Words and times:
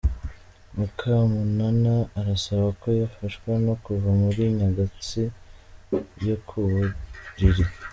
Mukamunana 0.77 1.95
arasaba 2.19 2.67
ko 2.81 2.87
yafashwa 3.01 3.51
no 3.65 3.73
kuva 3.83 4.09
muri 4.21 4.41
nyakatsi 4.57 5.21
yo 6.27 6.35
ku 6.47 6.57
buriri. 6.69 7.63